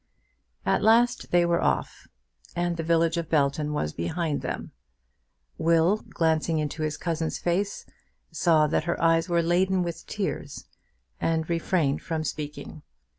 At 0.65 0.81
last 0.81 1.29
they 1.29 1.45
were 1.45 1.61
off, 1.61 2.07
and 2.55 2.75
the 2.75 2.81
village 2.81 3.17
of 3.17 3.29
Belton 3.29 3.71
was 3.71 3.93
behind 3.93 4.41
them. 4.41 4.71
Will, 5.59 5.97
glancing 5.97 6.57
into 6.57 6.81
his 6.81 6.97
cousin's 6.97 7.37
face, 7.37 7.85
saw 8.31 8.65
that 8.65 8.85
her 8.85 8.99
eyes 8.99 9.29
were 9.29 9.43
laden 9.43 9.83
with 9.83 10.07
tears, 10.07 10.65
and 11.19 11.47
refrained 11.47 12.01
from 12.01 12.23
speaking. 12.23 12.81